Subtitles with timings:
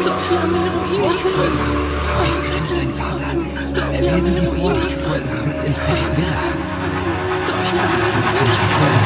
[0.00, 0.08] Wir
[2.58, 3.36] sind dein Vater.
[4.00, 5.28] Wir sind die Vorlichtvollen.
[5.28, 6.38] Du bist in Heiß Villa.
[8.26, 8.99] Was habe nicht gefunden?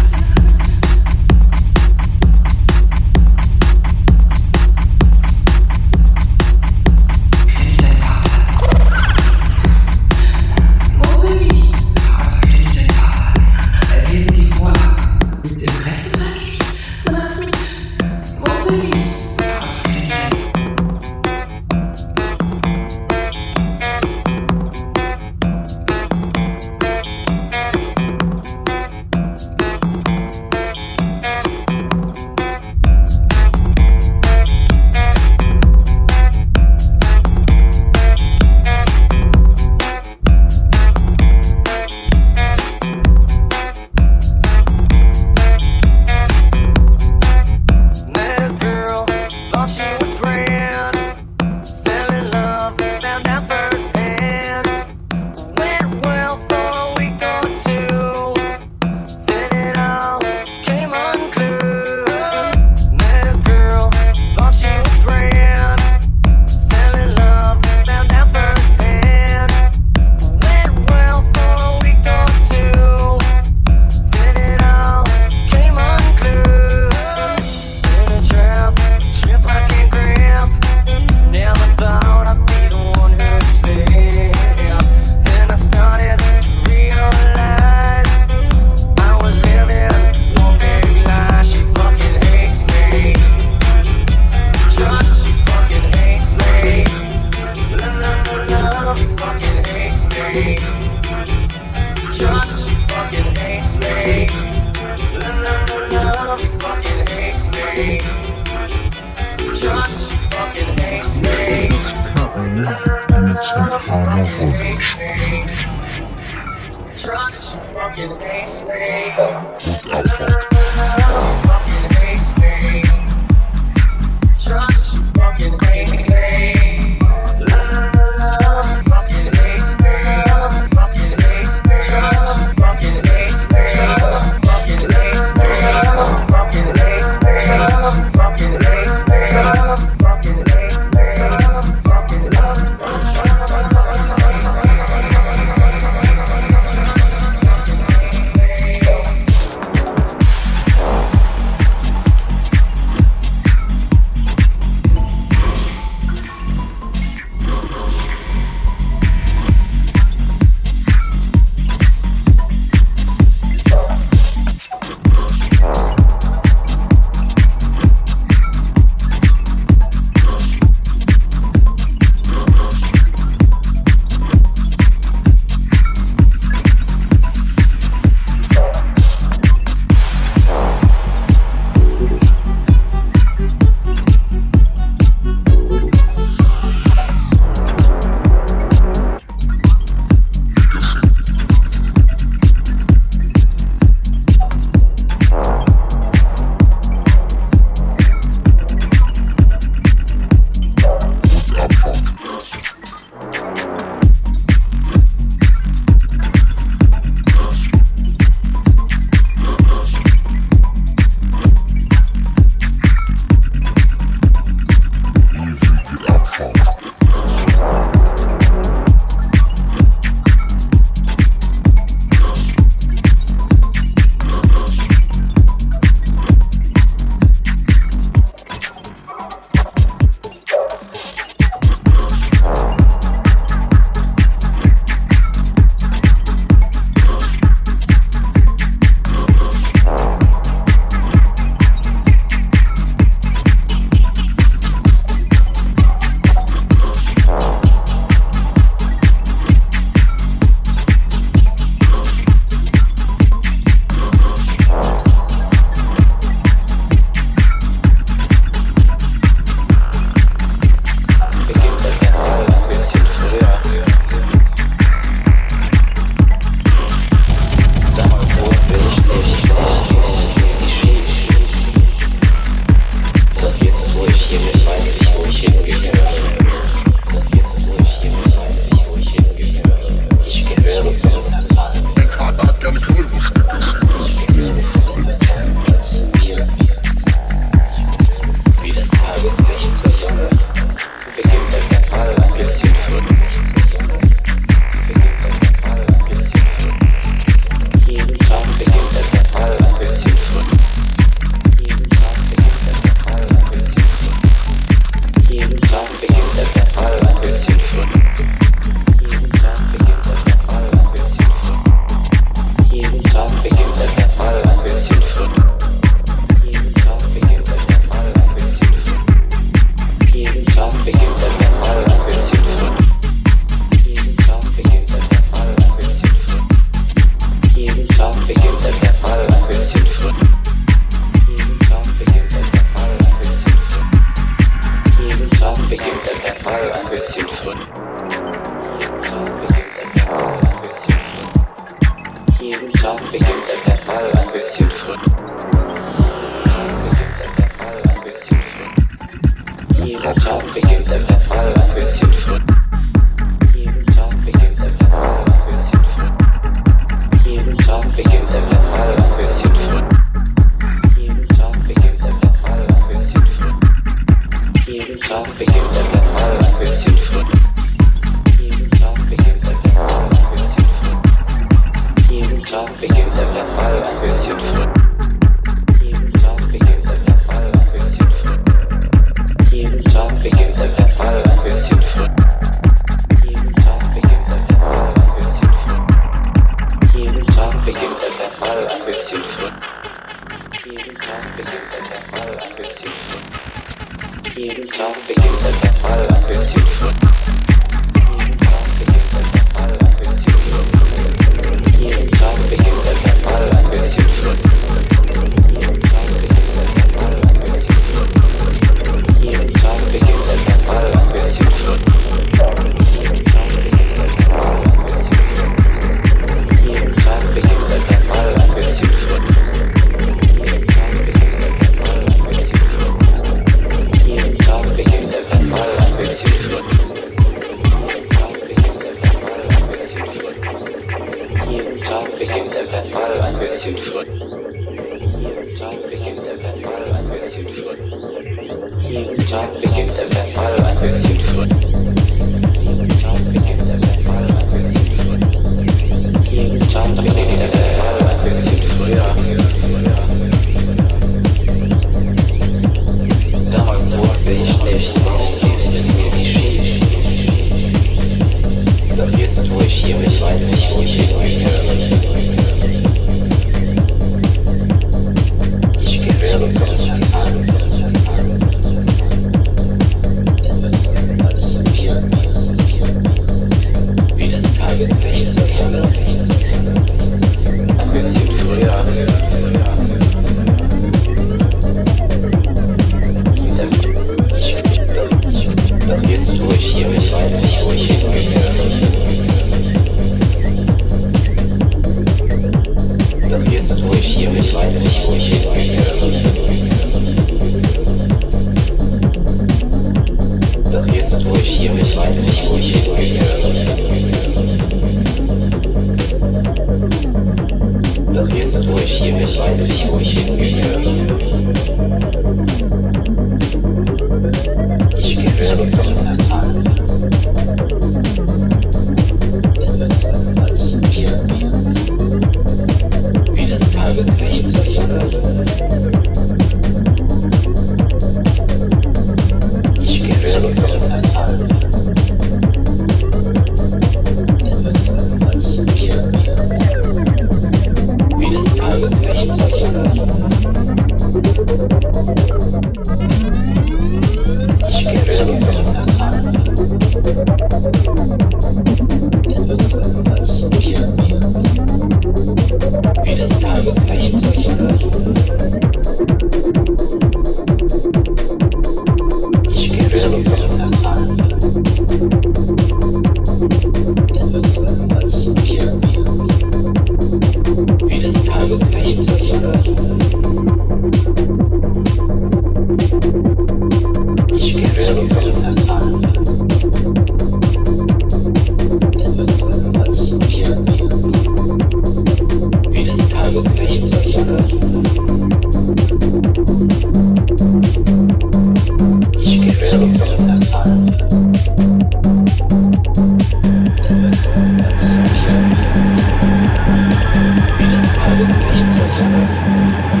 [598.93, 600.00] Thanks.